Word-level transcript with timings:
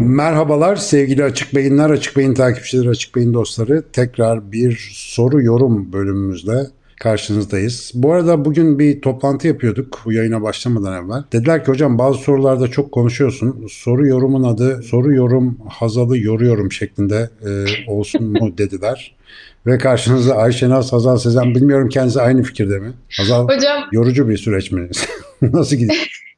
Merhabalar 0.00 0.76
sevgili 0.76 1.24
Açık 1.24 1.54
Beyinler, 1.54 1.90
Açık 1.90 2.16
Beyin 2.16 2.34
takipçileri, 2.34 2.88
Açık 2.88 3.16
Beyin 3.16 3.34
dostları. 3.34 3.84
Tekrar 3.92 4.52
bir 4.52 4.90
soru 4.94 5.42
yorum 5.42 5.92
bölümümüzde 5.92 6.66
karşınızdayız. 7.00 7.92
Bu 7.94 8.12
arada 8.12 8.44
bugün 8.44 8.78
bir 8.78 9.00
toplantı 9.00 9.46
yapıyorduk 9.46 10.02
bu 10.04 10.12
yayına 10.12 10.42
başlamadan 10.42 11.04
evvel. 11.04 11.24
Dediler 11.32 11.64
ki 11.64 11.70
hocam 11.70 11.98
bazı 11.98 12.18
sorularda 12.18 12.68
çok 12.68 12.92
konuşuyorsun. 12.92 13.66
Soru 13.70 14.06
yorumun 14.06 14.42
adı 14.42 14.82
soru 14.82 15.14
yorum 15.14 15.58
Hazal'ı 15.68 16.18
yoruyorum 16.18 16.72
şeklinde 16.72 17.30
e, 17.46 17.50
olsun 17.90 18.24
mu 18.24 18.52
dediler. 18.58 19.16
Ve 19.66 19.78
karşınızda 19.78 20.36
Ayşe 20.36 20.68
Naz, 20.70 20.92
Hazal 20.92 21.16
Sezen 21.16 21.54
bilmiyorum 21.54 21.88
kendisi 21.88 22.20
aynı 22.20 22.42
fikirde 22.42 22.78
mi? 22.78 22.92
Hazal 23.16 23.48
Hocam 23.48 23.82
yorucu 23.92 24.28
bir 24.28 24.36
süreç 24.36 24.72
mi? 24.72 24.88
Nasıl 25.42 25.76
gidiyor? 25.76 26.29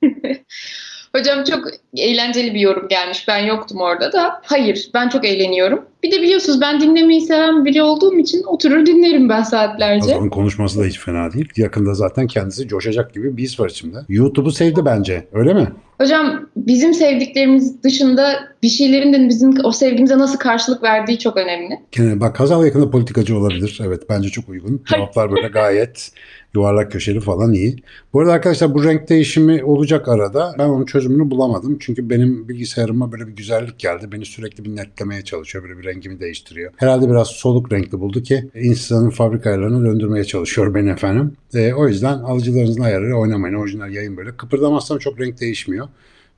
Hocam 1.16 1.44
çok 1.44 1.64
eğlenceli 1.96 2.54
bir 2.54 2.60
yorum 2.60 2.88
gelmiş. 2.88 3.28
Ben 3.28 3.38
yoktum 3.38 3.80
orada 3.80 4.12
da. 4.12 4.40
Hayır, 4.44 4.90
ben 4.94 5.08
çok 5.08 5.24
eğleniyorum. 5.24 5.84
Bir 6.02 6.10
de 6.10 6.22
biliyorsunuz 6.22 6.60
ben 6.60 6.80
dinlemeyi 6.80 7.20
seven 7.20 7.64
biri 7.64 7.82
olduğum 7.82 8.18
için 8.18 8.42
oturur 8.46 8.86
dinlerim 8.86 9.28
ben 9.28 9.42
saatlerce. 9.42 10.12
Hazal'ın 10.12 10.28
konuşması 10.28 10.80
da 10.80 10.84
hiç 10.84 10.98
fena 10.98 11.32
değil. 11.32 11.48
Yakında 11.56 11.94
zaten 11.94 12.26
kendisi 12.26 12.68
coşacak 12.68 13.14
gibi 13.14 13.36
bir 13.36 13.42
his 13.42 13.60
var 13.60 13.68
içimde. 13.68 13.98
YouTube'u 14.08 14.52
sevdi 14.52 14.84
bence. 14.84 15.28
Öyle 15.32 15.54
mi? 15.54 15.68
Hocam 16.00 16.48
bizim 16.56 16.94
sevdiklerimiz 16.94 17.82
dışında 17.82 18.34
bir 18.62 18.68
şeylerin 18.68 19.12
de 19.12 19.28
bizim 19.28 19.54
o 19.64 19.72
sevgimize 19.72 20.18
nasıl 20.18 20.38
karşılık 20.38 20.82
verdiği 20.82 21.18
çok 21.18 21.36
önemli. 21.36 21.78
Bak 22.20 22.40
Hazal 22.40 22.64
yakında 22.64 22.90
politikacı 22.90 23.38
olabilir. 23.38 23.80
Evet 23.86 24.02
bence 24.08 24.28
çok 24.28 24.48
uygun. 24.48 24.84
Cevaplar 24.94 25.30
böyle 25.30 25.48
gayet 25.48 26.12
yuvarlak 26.54 26.92
köşeli 26.92 27.20
falan 27.20 27.52
iyi. 27.52 27.76
Bu 28.12 28.20
arada 28.20 28.32
arkadaşlar 28.32 28.74
bu 28.74 28.84
renk 28.84 29.08
değişimi 29.08 29.64
olacak 29.64 30.08
arada. 30.08 30.54
Ben 30.58 30.68
onun 30.68 30.84
çözümünü 30.84 31.30
bulamadım. 31.30 31.76
Çünkü 31.80 32.10
benim 32.10 32.48
bilgisayarıma 32.48 33.12
böyle 33.12 33.26
bir 33.26 33.32
güzellik 33.32 33.78
geldi. 33.78 34.12
Beni 34.12 34.24
sürekli 34.24 34.64
bir 34.64 34.76
netlemeye 34.76 35.22
çalışıyor. 35.22 35.64
Böyle 35.64 35.78
bir 35.78 35.84
rengimi 35.84 36.20
değiştiriyor. 36.20 36.72
Herhalde 36.76 37.10
biraz 37.10 37.28
soluk 37.28 37.72
renkli 37.72 38.00
buldu 38.00 38.22
ki 38.22 38.50
insanın 38.54 39.10
fabrika 39.10 39.50
ayarlarını 39.50 39.84
döndürmeye 39.84 40.24
çalışıyor 40.24 40.74
beni 40.74 40.90
efendim. 40.90 41.32
E, 41.54 41.72
o 41.72 41.88
yüzden 41.88 42.18
alıcılarınızın 42.18 42.82
ayarları 42.82 43.18
oynamayın. 43.18 43.54
Orijinal 43.54 43.92
yayın 43.92 44.16
böyle. 44.16 44.36
Kıpırdamazsam 44.36 44.98
çok 44.98 45.20
renk 45.20 45.40
değişmiyor. 45.40 45.88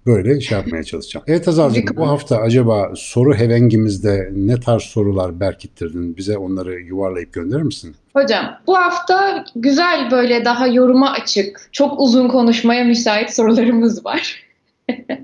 Böyle 0.07 0.41
şey 0.41 0.59
yapmaya 0.59 0.85
çalışacağım. 0.85 1.25
Evet 1.29 1.47
Hazal'cığım 1.47 1.85
bu 1.97 2.09
hafta 2.09 2.39
acaba 2.39 2.93
soru 2.97 3.35
hevengimizde 3.35 4.31
ne 4.35 4.61
tarz 4.61 4.83
sorular 4.83 5.41
berkittirdin? 5.41 6.17
Bize 6.17 6.39
onları 6.39 6.81
yuvarlayıp 6.81 7.33
gönderir 7.33 7.63
misin? 7.63 7.97
Hocam 8.17 8.45
bu 8.67 8.77
hafta 8.77 9.45
güzel 9.57 10.11
böyle 10.11 10.45
daha 10.45 10.67
yoruma 10.67 11.11
açık, 11.11 11.69
çok 11.73 12.01
uzun 12.01 12.29
konuşmaya 12.29 12.85
müsait 12.85 13.35
sorularımız 13.35 14.05
var. 14.05 14.45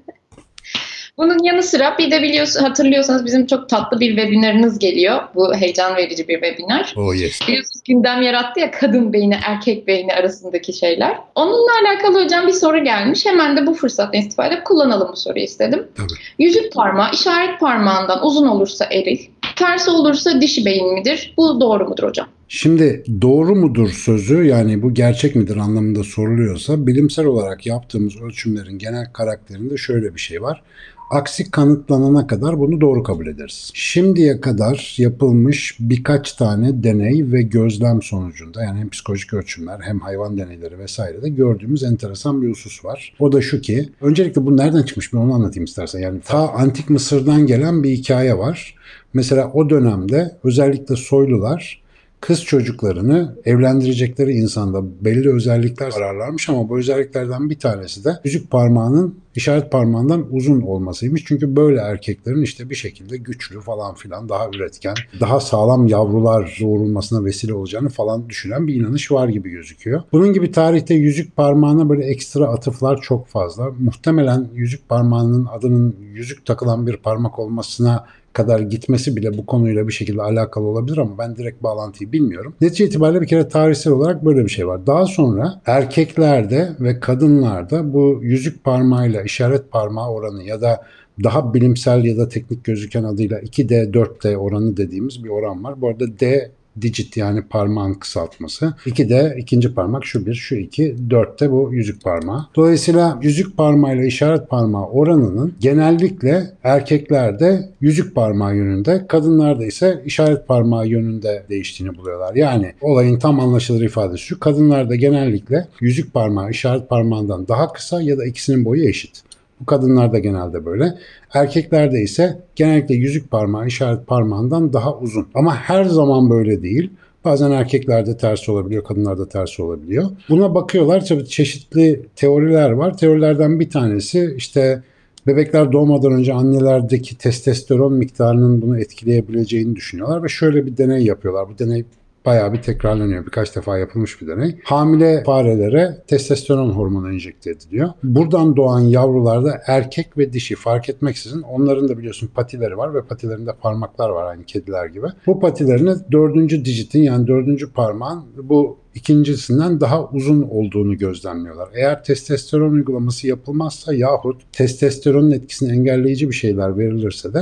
Bunun 1.21 1.45
yanı 1.45 1.63
sıra 1.63 1.99
bir 1.99 2.11
de 2.11 2.23
biliyorsun 2.23 2.61
hatırlıyorsanız 2.61 3.25
bizim 3.25 3.47
çok 3.47 3.69
tatlı 3.69 4.01
bir 4.01 4.17
webinarınız 4.17 4.79
geliyor. 4.79 5.23
Bu 5.35 5.55
heyecan 5.55 5.97
verici 5.97 6.29
bir 6.29 6.41
webinar. 6.41 6.95
Oh 6.97 7.15
yes. 7.15 7.41
Biliyorsunuz 7.49 7.83
gündem 7.89 8.23
yarattı 8.23 8.61
ya 8.61 8.71
kadın 8.71 9.13
beyni 9.13 9.39
erkek 9.47 9.87
beyni 9.87 10.15
arasındaki 10.15 10.73
şeyler. 10.73 11.19
Onunla 11.35 11.71
alakalı 11.85 12.25
hocam 12.25 12.47
bir 12.47 12.53
soru 12.53 12.85
gelmiş. 12.85 13.27
Hemen 13.27 13.57
de 13.57 13.67
bu 13.67 13.75
fırsattan 13.75 14.21
istifade 14.21 14.65
kullanalım 14.65 15.09
bu 15.13 15.17
soruyu 15.17 15.45
istedim. 15.45 15.89
Tabii. 15.97 16.19
Yüzük 16.39 16.73
parmağı 16.73 17.11
işaret 17.13 17.61
parmağından 17.61 18.27
uzun 18.27 18.47
olursa 18.47 18.85
eril, 18.85 19.19
tersi 19.57 19.91
olursa 19.91 20.41
dişi 20.41 20.65
beyin 20.65 20.95
midir? 20.95 21.35
Bu 21.37 21.61
doğru 21.61 21.89
mudur 21.89 22.03
hocam? 22.03 22.27
Şimdi 22.53 23.05
doğru 23.23 23.55
mudur 23.55 23.89
sözü 23.89 24.45
yani 24.45 24.83
bu 24.83 24.95
gerçek 24.95 25.37
midir 25.37 25.57
anlamında 25.57 26.05
soruluyorsa 26.05 26.87
bilimsel 26.87 27.25
olarak 27.25 27.67
yaptığımız 27.67 28.23
ölçümlerin 28.23 28.79
genel 28.79 29.13
karakterinde 29.13 29.77
şöyle 29.77 30.15
bir 30.15 30.21
şey 30.21 30.43
var. 30.43 30.63
Aksi 31.11 31.51
kanıtlanana 31.51 32.27
kadar 32.27 32.59
bunu 32.59 32.81
doğru 32.81 33.03
kabul 33.03 33.27
ederiz. 33.27 33.71
Şimdiye 33.75 34.41
kadar 34.41 34.95
yapılmış 34.99 35.77
birkaç 35.81 36.33
tane 36.33 36.83
deney 36.83 37.33
ve 37.33 37.43
gözlem 37.43 38.03
sonucunda 38.03 38.63
yani 38.63 38.81
hem 38.81 38.91
psikolojik 38.91 39.35
ölçümler 39.35 39.81
hem 39.81 40.01
hayvan 40.01 40.39
deneyleri 40.39 40.79
vesaire 40.79 41.23
de 41.23 41.29
gördüğümüz 41.29 41.83
enteresan 41.83 42.43
bir 42.43 42.51
husus 42.51 42.85
var. 42.85 43.15
O 43.19 43.33
da 43.33 43.41
şu 43.41 43.61
ki 43.61 43.89
öncelikle 44.01 44.47
bu 44.47 44.57
nereden 44.57 44.83
çıkmış 44.83 45.13
ben 45.13 45.19
onu 45.19 45.35
anlatayım 45.35 45.65
istersen. 45.65 46.01
Yani 46.01 46.21
ta 46.21 46.49
antik 46.49 46.91
Mısır'dan 46.91 47.47
gelen 47.47 47.83
bir 47.83 47.91
hikaye 47.91 48.39
var. 48.39 48.75
Mesela 49.15 49.51
o 49.53 49.71
dönemde 49.71 50.37
özellikle 50.45 50.97
soylular 50.97 51.81
kız 52.21 52.45
çocuklarını 52.45 53.37
evlendirecekleri 53.45 54.33
insanda 54.33 55.05
belli 55.05 55.35
özellikler 55.35 55.93
ararlarmış 55.97 56.49
ama 56.49 56.69
bu 56.69 56.79
özelliklerden 56.79 57.51
bir 57.51 57.59
tanesi 57.59 58.05
de 58.05 58.21
yüzük 58.25 58.51
parmağının 58.51 59.19
işaret 59.37 59.73
parmağından 59.73 60.27
uzun 60.31 60.61
olmasıymış. 60.61 61.25
Çünkü 61.27 61.57
böyle 61.57 61.81
erkeklerin 61.81 62.43
işte 62.43 62.71
bir 62.71 62.75
şekilde 62.75 63.17
güçlü 63.17 63.61
falan 63.61 63.95
filan 63.95 64.29
daha 64.29 64.49
üretken, 64.55 64.95
daha 65.21 65.41
sağlam 65.41 65.87
yavrular 65.87 66.59
doğurulmasına 66.61 67.25
vesile 67.25 67.55
olacağını 67.55 67.89
falan 67.89 68.29
düşünen 68.29 68.67
bir 68.67 68.75
inanış 68.75 69.13
var 69.13 69.29
gibi 69.29 69.51
gözüküyor. 69.51 70.03
Bunun 70.13 70.33
gibi 70.33 70.53
tarihte 70.53 70.95
yüzük 70.95 71.37
parmağına 71.37 71.89
böyle 71.89 72.05
ekstra 72.05 72.47
atıflar 72.47 73.01
çok 73.01 73.27
fazla. 73.27 73.71
Muhtemelen 73.79 74.49
yüzük 74.55 74.89
parmağının 74.89 75.47
adının 75.47 75.97
yüzük 76.15 76.47
takılan 76.47 76.87
bir 76.87 76.97
parmak 76.97 77.39
olmasına 77.39 78.07
kadar 78.33 78.61
gitmesi 78.61 79.17
bile 79.17 79.39
bu 79.39 79.47
konuyla 79.47 79.89
bir 79.89 79.93
şekilde 79.93 80.23
alakalı 80.23 80.65
olabilir 80.65 80.99
ama 80.99 81.19
ben 81.19 81.37
direkt 81.37 81.63
bağlantıyı 81.63 82.13
bilmiyorum. 82.13 82.55
Netice 82.61 82.85
itibariyle 82.85 83.21
bir 83.21 83.27
kere 83.27 83.49
tarihsel 83.49 83.93
olarak 83.93 84.25
böyle 84.25 84.45
bir 84.45 84.51
şey 84.51 84.67
var. 84.67 84.87
Daha 84.87 85.07
sonra 85.07 85.61
erkeklerde 85.67 86.69
ve 86.81 87.01
kadınlarda 87.01 87.93
bu 87.93 88.19
yüzük 88.23 88.65
parmağıyla 88.65 89.20
işaret 89.25 89.71
parmağı 89.73 90.11
oranı 90.11 90.43
ya 90.43 90.61
da 90.61 90.87
daha 91.25 91.55
bilimsel 91.55 92.05
ya 92.05 92.17
da 92.17 92.29
teknik 92.29 92.65
gözüken 92.65 93.05
adıyla 93.05 93.41
2D 93.41 93.93
4D 93.93 94.37
oranı 94.37 94.77
dediğimiz 94.77 95.25
bir 95.25 95.29
oran 95.29 95.65
var. 95.65 95.81
Bu 95.81 95.89
arada 95.89 96.19
D 96.21 96.51
digit 96.83 97.17
yani 97.17 97.43
parmağın 97.43 97.95
kısaltması. 97.95 98.75
2 98.87 99.09
de 99.09 99.37
ikinci 99.39 99.75
parmak 99.75 100.05
şu 100.05 100.27
bir, 100.27 100.35
şu 100.35 100.57
iki, 100.57 100.97
4 101.11 101.41
de 101.41 101.51
bu 101.51 101.69
yüzük 101.73 102.05
parmağı. 102.05 102.47
Dolayısıyla 102.57 103.19
yüzük 103.23 103.57
parmağıyla 103.57 104.05
işaret 104.05 104.49
parmağı 104.49 104.87
oranının 104.87 105.55
genellikle 105.61 106.53
erkeklerde 106.65 107.69
yüzük 107.81 108.15
parmağı 108.15 108.57
yönünde, 108.57 109.07
kadınlarda 109.09 109.67
ise 109.67 110.03
işaret 110.07 110.49
parmağı 110.49 110.87
yönünde 110.87 111.45
değiştiğini 111.49 111.97
buluyorlar. 111.97 112.35
Yani 112.35 112.73
olayın 112.81 113.19
tam 113.19 113.41
anlaşılır 113.41 113.83
ifadesi 113.83 114.23
şu. 114.23 114.41
Kadınlarda 114.41 114.95
genellikle 114.95 115.67
yüzük 115.81 116.15
parmağı 116.15 116.51
işaret 116.51 116.89
parmağından 116.89 117.49
daha 117.49 117.73
kısa 117.73 118.03
ya 118.03 118.19
da 118.19 118.27
ikisinin 118.27 118.65
boyu 118.65 118.89
eşit. 118.89 119.23
Bu 119.61 119.67
kadınlarda 119.67 120.19
genelde 120.19 120.65
böyle. 120.65 120.95
Erkeklerde 121.35 122.03
ise 122.03 122.39
genellikle 122.57 122.95
yüzük 122.95 123.31
parmağı 123.31 123.67
işaret 123.67 124.07
parmağından 124.07 124.73
daha 124.73 124.99
uzun. 124.99 125.27
Ama 125.35 125.57
her 125.57 125.85
zaman 125.85 126.31
böyle 126.31 126.63
değil. 126.63 126.91
Bazen 127.25 127.51
erkeklerde 127.51 128.17
tersi 128.17 128.51
olabiliyor, 128.51 128.85
kadınlarda 128.85 129.29
tersi 129.29 129.63
olabiliyor. 129.63 130.11
Buna 130.29 130.55
bakıyorlar. 130.55 131.05
Tabii 131.05 131.27
çeşitli 131.27 132.03
teoriler 132.17 132.71
var. 132.71 132.97
Teorilerden 132.97 133.61
bir 133.61 133.71
tanesi 133.71 134.35
işte 134.37 134.83
bebekler 135.27 135.73
doğmadan 135.73 136.13
önce 136.13 136.33
annelerdeki 136.33 137.19
testosteron 137.19 137.93
miktarının 137.93 138.63
bunu 138.63 138.81
etkileyebileceğini 138.81 139.77
düşünüyorlar 139.77 140.23
ve 140.23 140.29
şöyle 140.29 140.67
bir 140.67 140.77
deney 140.77 141.05
yapıyorlar. 141.05 141.49
Bu 141.49 141.59
deney 141.59 141.85
bayağı 142.27 142.53
bir 142.53 142.63
tekrarlanıyor. 142.63 143.27
Birkaç 143.27 143.57
defa 143.57 143.79
yapılmış 143.79 144.23
bir 144.23 144.27
deney. 144.27 144.59
Hamile 144.65 145.25
farelere 145.25 146.03
testosteron 146.07 146.71
hormonu 146.71 147.13
enjekte 147.13 147.51
ediliyor. 147.51 147.91
Buradan 148.03 148.57
doğan 148.57 148.81
yavrularda 148.81 149.61
erkek 149.67 150.19
ve 150.19 150.33
dişi 150.33 150.57
fark 150.57 150.89
etmeksizin 150.89 151.43
onların 151.43 151.89
da 151.89 151.99
biliyorsun 151.99 152.31
patileri 152.35 152.77
var 152.77 152.95
ve 152.95 153.03
patilerinde 153.03 153.53
parmaklar 153.53 154.11
var 154.11 154.27
aynı 154.27 154.45
kediler 154.45 154.87
gibi. 154.87 155.07
Bu 155.27 155.41
patilerini 155.41 155.95
dördüncü 156.13 156.65
dijitin 156.65 157.03
yani 157.03 157.27
dördüncü 157.27 157.73
parmağın 157.73 158.25
bu 158.43 158.77
ikincisinden 158.95 159.81
daha 159.81 160.09
uzun 160.09 160.43
olduğunu 160.43 160.99
gözlemliyorlar. 160.99 161.69
Eğer 161.75 162.05
testosteron 162.05 162.73
uygulaması 162.73 163.27
yapılmazsa 163.27 163.95
yahut 163.95 164.43
testosteronun 164.53 165.31
etkisini 165.31 165.73
engelleyici 165.73 166.29
bir 166.29 166.35
şeyler 166.35 166.79
verilirse 166.79 167.35
de 167.35 167.41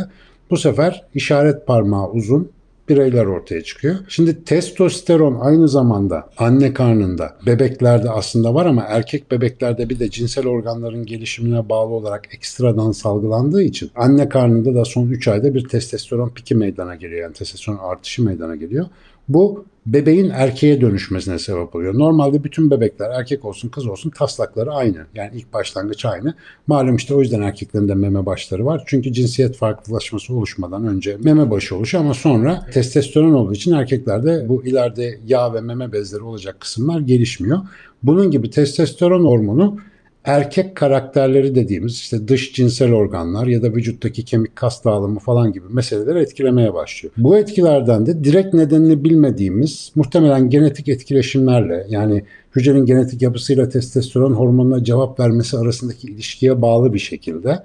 bu 0.50 0.56
sefer 0.56 1.04
işaret 1.14 1.66
parmağı 1.66 2.10
uzun, 2.10 2.50
bireyler 2.88 3.26
ortaya 3.26 3.64
çıkıyor. 3.64 3.96
Şimdi 4.08 4.44
testosteron 4.44 5.38
aynı 5.40 5.68
zamanda 5.68 6.30
anne 6.38 6.74
karnında 6.74 7.36
bebeklerde 7.46 8.10
aslında 8.10 8.54
var 8.54 8.66
ama 8.66 8.82
erkek 8.82 9.30
bebeklerde 9.30 9.88
bir 9.88 9.98
de 9.98 10.10
cinsel 10.10 10.46
organların 10.46 11.06
gelişimine 11.06 11.68
bağlı 11.68 11.94
olarak 11.94 12.34
ekstradan 12.34 12.92
salgılandığı 12.92 13.62
için 13.62 13.90
anne 13.96 14.28
karnında 14.28 14.74
da 14.74 14.84
son 14.84 15.08
3 15.08 15.28
ayda 15.28 15.54
bir 15.54 15.68
testosteron 15.68 16.28
piki 16.28 16.54
meydana 16.54 16.94
geliyor. 16.94 17.22
Yani 17.22 17.32
testosteron 17.32 17.78
artışı 17.78 18.24
meydana 18.24 18.56
geliyor. 18.56 18.86
Bu 19.28 19.64
bebeğin 19.86 20.30
erkeğe 20.30 20.80
dönüşmesine 20.80 21.38
sebep 21.38 21.76
oluyor. 21.76 21.98
Normalde 21.98 22.44
bütün 22.44 22.70
bebekler 22.70 23.10
erkek 23.10 23.44
olsun 23.44 23.68
kız 23.68 23.86
olsun 23.86 24.10
taslakları 24.10 24.72
aynı. 24.72 25.06
Yani 25.14 25.30
ilk 25.34 25.52
başlangıç 25.52 26.04
aynı. 26.04 26.34
Malum 26.66 26.96
işte 26.96 27.14
o 27.14 27.20
yüzden 27.20 27.42
erkeklerin 27.42 27.88
de 27.88 27.94
meme 27.94 28.26
başları 28.26 28.66
var. 28.66 28.82
Çünkü 28.86 29.12
cinsiyet 29.12 29.56
farklılaşması 29.56 30.34
oluşmadan 30.34 30.86
önce 30.86 31.16
meme 31.24 31.50
başı 31.50 31.76
oluşuyor 31.76 32.04
ama 32.04 32.14
sonra 32.14 32.66
testosteron 32.72 33.32
olduğu 33.32 33.52
için 33.52 33.72
erkeklerde 33.72 34.48
bu 34.48 34.64
ileride 34.64 35.18
yağ 35.26 35.54
ve 35.54 35.60
meme 35.60 35.92
bezleri 35.92 36.22
olacak 36.22 36.60
kısımlar 36.60 37.00
gelişmiyor. 37.00 37.58
Bunun 38.02 38.30
gibi 38.30 38.50
testosteron 38.50 39.24
hormonu 39.24 39.76
erkek 40.28 40.76
karakterleri 40.76 41.54
dediğimiz 41.54 41.92
işte 41.92 42.28
dış 42.28 42.52
cinsel 42.52 42.92
organlar 42.92 43.46
ya 43.46 43.62
da 43.62 43.74
vücuttaki 43.74 44.24
kemik 44.24 44.56
kas 44.56 44.84
dağılımı 44.84 45.18
falan 45.18 45.52
gibi 45.52 45.64
meseleleri 45.70 46.18
etkilemeye 46.18 46.74
başlıyor. 46.74 47.14
Bu 47.16 47.38
etkilerden 47.38 48.06
de 48.06 48.24
direkt 48.24 48.54
nedenini 48.54 49.04
bilmediğimiz 49.04 49.92
muhtemelen 49.94 50.50
genetik 50.50 50.88
etkileşimlerle 50.88 51.86
yani 51.88 52.24
hücrenin 52.56 52.86
genetik 52.86 53.22
yapısıyla 53.22 53.68
testosteron 53.68 54.32
hormonuna 54.32 54.84
cevap 54.84 55.20
vermesi 55.20 55.58
arasındaki 55.58 56.06
ilişkiye 56.06 56.62
bağlı 56.62 56.94
bir 56.94 56.98
şekilde 56.98 57.58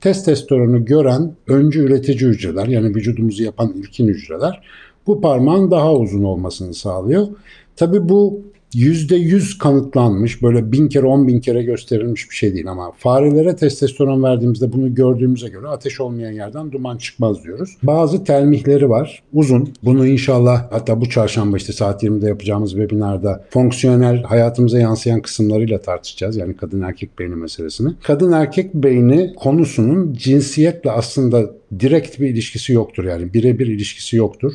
testosteronu 0.00 0.84
gören 0.84 1.32
öncü 1.48 1.80
üretici 1.80 2.30
hücreler 2.30 2.66
yani 2.66 2.94
vücudumuzu 2.94 3.42
yapan 3.42 3.72
ilkin 3.72 4.08
hücreler 4.08 4.62
bu 5.06 5.20
parmağın 5.20 5.70
daha 5.70 5.94
uzun 5.94 6.24
olmasını 6.24 6.74
sağlıyor. 6.74 7.26
Tabi 7.76 8.08
bu 8.08 8.42
%100 8.76 9.58
kanıtlanmış 9.58 10.42
böyle 10.42 10.72
bin 10.72 10.88
kere 10.88 11.06
on 11.06 11.28
bin 11.28 11.40
kere 11.40 11.62
gösterilmiş 11.62 12.30
bir 12.30 12.34
şey 12.34 12.54
değil 12.54 12.70
ama 12.70 12.92
farelere 12.98 13.56
testosteron 13.56 14.22
verdiğimizde 14.22 14.72
bunu 14.72 14.94
gördüğümüze 14.94 15.48
göre 15.48 15.68
ateş 15.68 16.00
olmayan 16.00 16.32
yerden 16.32 16.72
duman 16.72 16.96
çıkmaz 16.96 17.44
diyoruz. 17.44 17.76
Bazı 17.82 18.24
telmihleri 18.24 18.90
var 18.90 19.22
uzun 19.32 19.72
bunu 19.82 20.06
inşallah 20.06 20.72
hatta 20.72 21.00
bu 21.00 21.08
çarşamba 21.08 21.56
işte 21.56 21.72
saat 21.72 22.02
20'de 22.02 22.28
yapacağımız 22.28 22.70
webinarda 22.70 23.44
fonksiyonel 23.50 24.22
hayatımıza 24.22 24.78
yansıyan 24.78 25.20
kısımlarıyla 25.20 25.80
tartışacağız 25.80 26.36
yani 26.36 26.56
kadın 26.56 26.80
erkek 26.80 27.18
beyni 27.18 27.34
meselesini. 27.34 27.92
Kadın 28.02 28.32
erkek 28.32 28.74
beyni 28.74 29.34
konusunun 29.34 30.12
cinsiyetle 30.12 30.90
aslında 30.90 31.50
direkt 31.80 32.20
bir 32.20 32.28
ilişkisi 32.28 32.72
yoktur 32.72 33.04
yani 33.04 33.34
birebir 33.34 33.66
ilişkisi 33.66 34.16
yoktur. 34.16 34.52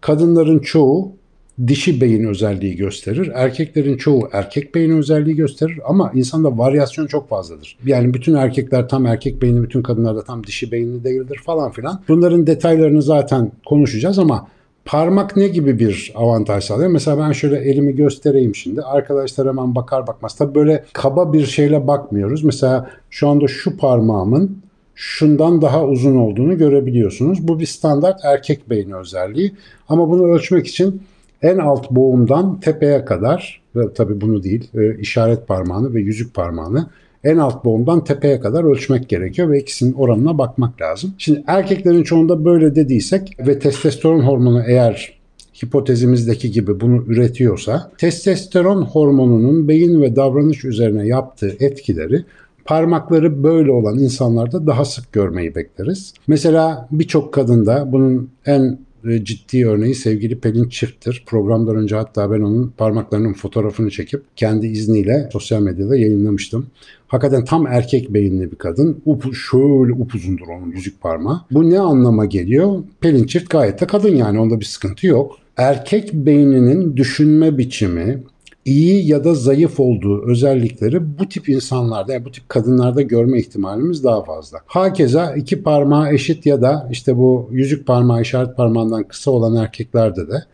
Kadınların 0.00 0.58
çoğu 0.58 1.17
dişi 1.66 2.00
beyin 2.00 2.24
özelliği 2.24 2.76
gösterir. 2.76 3.30
Erkeklerin 3.34 3.96
çoğu 3.96 4.28
erkek 4.32 4.74
beyni 4.74 4.94
özelliği 4.94 5.36
gösterir 5.36 5.78
ama 5.86 6.12
insanda 6.14 6.58
varyasyon 6.58 7.06
çok 7.06 7.28
fazladır. 7.28 7.78
Yani 7.84 8.14
bütün 8.14 8.34
erkekler 8.34 8.88
tam 8.88 9.06
erkek 9.06 9.42
beyni, 9.42 9.62
bütün 9.62 9.82
kadınlar 9.82 10.16
da 10.16 10.24
tam 10.24 10.46
dişi 10.46 10.72
beyinli 10.72 11.04
değildir 11.04 11.40
falan 11.44 11.70
filan. 11.72 12.02
Bunların 12.08 12.46
detaylarını 12.46 13.02
zaten 13.02 13.52
konuşacağız 13.66 14.18
ama 14.18 14.48
parmak 14.84 15.36
ne 15.36 15.48
gibi 15.48 15.78
bir 15.78 16.12
avantaj 16.14 16.64
sağlıyor? 16.64 16.90
Mesela 16.90 17.18
ben 17.18 17.32
şöyle 17.32 17.56
elimi 17.58 17.96
göstereyim 17.96 18.54
şimdi. 18.54 18.82
Arkadaşlar 18.82 19.48
hemen 19.48 19.74
bakar 19.74 20.06
bakmaz. 20.06 20.36
Tabii 20.36 20.54
böyle 20.54 20.84
kaba 20.92 21.32
bir 21.32 21.46
şeyle 21.46 21.86
bakmıyoruz. 21.86 22.44
Mesela 22.44 22.90
şu 23.10 23.28
anda 23.28 23.48
şu 23.48 23.76
parmağımın 23.76 24.58
şundan 24.94 25.62
daha 25.62 25.84
uzun 25.84 26.16
olduğunu 26.16 26.58
görebiliyorsunuz. 26.58 27.48
Bu 27.48 27.60
bir 27.60 27.66
standart 27.66 28.20
erkek 28.24 28.70
beyni 28.70 28.96
özelliği. 28.96 29.52
Ama 29.88 30.10
bunu 30.10 30.26
ölçmek 30.26 30.66
için 30.66 31.02
en 31.42 31.58
alt 31.58 31.90
boğumdan 31.90 32.60
tepeye 32.60 33.04
kadar 33.04 33.60
ve 33.76 33.92
tabi 33.92 34.20
bunu 34.20 34.42
değil 34.42 34.70
e, 34.74 34.98
işaret 34.98 35.48
parmağını 35.48 35.94
ve 35.94 36.00
yüzük 36.00 36.34
parmağını 36.34 36.86
en 37.24 37.36
alt 37.36 37.64
boğumdan 37.64 38.04
tepeye 38.04 38.40
kadar 38.40 38.64
ölçmek 38.64 39.08
gerekiyor 39.08 39.50
ve 39.50 39.60
ikisinin 39.60 39.92
oranına 39.92 40.38
bakmak 40.38 40.80
lazım. 40.80 41.14
Şimdi 41.18 41.44
erkeklerin 41.46 42.02
çoğunda 42.02 42.44
böyle 42.44 42.74
dediysek 42.74 43.36
ve 43.46 43.58
testosteron 43.58 44.20
hormonu 44.20 44.62
eğer 44.66 45.18
hipotezimizdeki 45.62 46.50
gibi 46.50 46.80
bunu 46.80 47.04
üretiyorsa 47.06 47.90
testosteron 47.98 48.82
hormonunun 48.82 49.68
beyin 49.68 50.02
ve 50.02 50.16
davranış 50.16 50.64
üzerine 50.64 51.06
yaptığı 51.06 51.56
etkileri 51.60 52.24
parmakları 52.64 53.42
böyle 53.42 53.70
olan 53.72 53.98
insanlarda 53.98 54.66
daha 54.66 54.84
sık 54.84 55.12
görmeyi 55.12 55.54
bekleriz. 55.54 56.14
Mesela 56.26 56.88
birçok 56.90 57.34
kadında 57.34 57.92
bunun 57.92 58.30
en 58.46 58.78
ciddi 59.22 59.68
örneği 59.68 59.94
sevgili 59.94 60.40
Pelin 60.40 60.68
Çift'tir. 60.68 61.22
Programdan 61.26 61.76
önce 61.76 61.96
hatta 61.96 62.30
ben 62.30 62.40
onun 62.40 62.72
parmaklarının 62.76 63.32
fotoğrafını 63.32 63.90
çekip 63.90 64.22
kendi 64.36 64.66
izniyle 64.66 65.28
sosyal 65.32 65.62
medyada 65.62 65.96
yayınlamıştım. 65.96 66.66
Hakikaten 67.08 67.44
tam 67.44 67.66
erkek 67.66 68.14
beyinli 68.14 68.50
bir 68.50 68.56
kadın. 68.56 69.02
Upu, 69.06 69.34
şöyle 69.34 69.92
upuzundur 69.92 70.46
onun 70.48 70.72
yüzük 70.72 71.00
parmağı. 71.00 71.40
Bu 71.50 71.70
ne 71.70 71.78
anlama 71.78 72.24
geliyor? 72.24 72.82
Pelin 73.00 73.26
Çift 73.26 73.50
gayet 73.50 73.80
de 73.80 73.86
kadın 73.86 74.16
yani 74.16 74.40
onda 74.40 74.60
bir 74.60 74.64
sıkıntı 74.64 75.06
yok. 75.06 75.38
Erkek 75.56 76.12
beyninin 76.14 76.96
düşünme 76.96 77.58
biçimi, 77.58 78.22
iyi 78.64 79.08
ya 79.08 79.24
da 79.24 79.34
zayıf 79.34 79.80
olduğu 79.80 80.30
özellikleri 80.30 81.18
bu 81.18 81.28
tip 81.28 81.48
insanlarda 81.48 82.12
yani 82.12 82.24
bu 82.24 82.30
tip 82.30 82.48
kadınlarda 82.48 83.02
görme 83.02 83.38
ihtimalimiz 83.38 84.04
daha 84.04 84.24
fazla. 84.24 84.58
Hakeza 84.66 85.34
iki 85.34 85.62
parmağı 85.62 86.12
eşit 86.12 86.46
ya 86.46 86.62
da 86.62 86.88
işte 86.90 87.16
bu 87.16 87.48
yüzük 87.52 87.86
parmağı 87.86 88.22
işaret 88.22 88.56
parmağından 88.56 89.02
kısa 89.02 89.30
olan 89.30 89.56
erkeklerde 89.56 90.28
de 90.28 90.44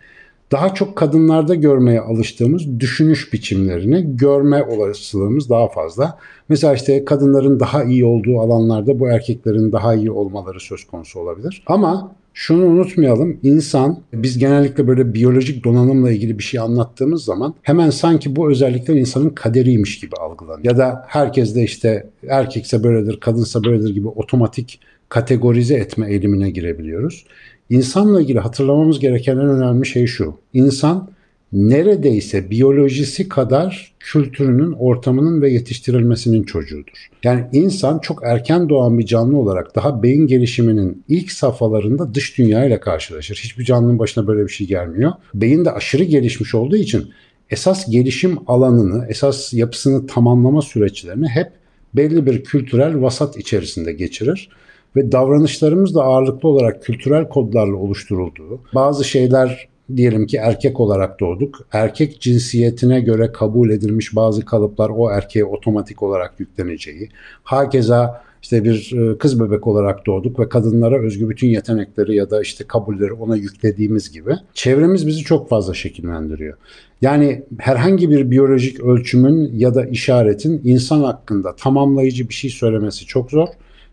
daha 0.52 0.74
çok 0.74 0.96
kadınlarda 0.96 1.54
görmeye 1.54 2.00
alıştığımız 2.00 2.80
düşünüş 2.80 3.32
biçimlerini 3.32 4.16
görme 4.16 4.62
olasılığımız 4.62 5.50
daha 5.50 5.68
fazla. 5.68 6.18
Mesela 6.48 6.74
işte 6.74 7.04
kadınların 7.04 7.60
daha 7.60 7.84
iyi 7.84 8.04
olduğu 8.04 8.40
alanlarda 8.40 9.00
bu 9.00 9.08
erkeklerin 9.08 9.72
daha 9.72 9.94
iyi 9.94 10.10
olmaları 10.10 10.60
söz 10.60 10.84
konusu 10.84 11.20
olabilir. 11.20 11.62
Ama 11.66 12.12
şunu 12.34 12.64
unutmayalım. 12.64 13.38
İnsan 13.42 14.00
biz 14.12 14.38
genellikle 14.38 14.86
böyle 14.86 15.14
biyolojik 15.14 15.64
donanımla 15.64 16.10
ilgili 16.10 16.38
bir 16.38 16.42
şey 16.42 16.60
anlattığımız 16.60 17.25
zaman 17.25 17.54
hemen 17.62 17.90
sanki 17.90 18.36
bu 18.36 18.50
özellikler 18.50 18.94
insanın 18.94 19.31
kaderiymiş 19.31 20.00
gibi 20.00 20.16
algılanıyor. 20.16 20.64
Ya 20.64 20.78
da 20.78 21.04
herkes 21.08 21.54
de 21.54 21.62
işte 21.62 22.10
erkekse 22.28 22.84
böyledir, 22.84 23.20
kadınsa 23.20 23.64
böyledir 23.64 23.94
gibi 23.94 24.08
otomatik 24.08 24.81
kategorize 25.08 25.75
etme 25.75 26.10
eğilimine 26.10 26.50
girebiliyoruz. 26.50 27.25
İnsanla 27.70 28.20
ilgili 28.20 28.38
hatırlamamız 28.38 29.00
gereken 29.00 29.37
en 29.37 29.48
önemli 29.48 29.87
şey 29.87 30.06
şu. 30.06 30.34
İnsan 30.52 31.13
neredeyse 31.54 32.50
biyolojisi 32.50 33.28
kadar 33.28 33.94
kültürünün, 34.00 34.72
ortamının 34.72 35.42
ve 35.42 35.50
yetiştirilmesinin 35.50 36.42
çocuğudur. 36.42 37.10
Yani 37.24 37.44
insan 37.52 37.98
çok 37.98 38.22
erken 38.24 38.68
doğan 38.68 38.98
bir 38.98 39.06
canlı 39.06 39.36
olarak 39.36 39.76
daha 39.76 40.02
beyin 40.02 40.26
gelişiminin 40.26 41.04
ilk 41.08 41.32
safhalarında 41.32 42.14
dış 42.14 42.38
dünya 42.38 42.64
ile 42.64 42.80
karşılaşır. 42.80 43.36
Hiçbir 43.36 43.64
canlının 43.64 43.98
başına 43.98 44.26
böyle 44.26 44.42
bir 44.42 44.52
şey 44.52 44.66
gelmiyor. 44.66 45.12
Beyin 45.34 45.64
de 45.64 45.70
aşırı 45.70 46.04
gelişmiş 46.04 46.54
olduğu 46.54 46.76
için 46.76 47.10
esas 47.50 47.90
gelişim 47.90 48.38
alanını, 48.46 49.06
esas 49.08 49.52
yapısını 49.54 50.06
tamamlama 50.06 50.62
süreçlerini 50.62 51.28
hep 51.28 51.52
belli 51.94 52.26
bir 52.26 52.44
kültürel 52.44 53.00
vasat 53.00 53.36
içerisinde 53.36 53.92
geçirir 53.92 54.48
ve 54.96 55.12
davranışlarımız 55.12 55.94
da 55.94 56.02
ağırlıklı 56.02 56.48
olarak 56.48 56.82
kültürel 56.82 57.28
kodlarla 57.28 57.76
oluşturulduğu, 57.76 58.60
bazı 58.74 59.04
şeyler 59.04 59.68
diyelim 59.96 60.26
ki 60.26 60.36
erkek 60.36 60.81
olarak 60.81 61.20
doğduk. 61.20 61.66
Erkek 61.72 62.20
cinsiyetine 62.20 63.00
göre 63.00 63.32
kabul 63.32 63.70
edilmiş 63.70 64.16
bazı 64.16 64.44
kalıplar 64.44 64.90
o 64.96 65.10
erkeğe 65.10 65.44
otomatik 65.44 66.02
olarak 66.02 66.40
yükleneceği. 66.40 67.08
Hakeza 67.42 68.25
işte 68.42 68.64
bir 68.64 68.92
e, 68.92 69.18
kız 69.18 69.40
bebek 69.40 69.66
olarak 69.66 70.06
doğduk 70.06 70.40
ve 70.40 70.49
kadınlara 70.49 71.02
özgü 71.02 71.28
bütün 71.28 71.49
yetenekleri 71.49 72.16
ya 72.16 72.30
da 72.30 72.42
işte 72.42 72.64
kabulleri 72.64 73.12
ona 73.12 73.37
yüklediğimiz 73.37 74.12
gibi 74.12 74.35
çevremiz 74.54 75.06
bizi 75.06 75.20
çok 75.20 75.49
fazla 75.49 75.75
şekillendiriyor. 75.75 76.56
Yani 77.02 77.42
herhangi 77.59 78.11
bir 78.11 78.30
biyolojik 78.30 78.80
ölçümün 78.80 79.52
ya 79.54 79.75
da 79.75 79.87
işaretin 79.87 80.61
insan 80.64 81.00
hakkında 81.00 81.56
tamamlayıcı 81.56 82.28
bir 82.28 82.35
şey 82.35 82.50
söylemesi 82.50 83.06
çok 83.06 83.30
zor. 83.30 83.49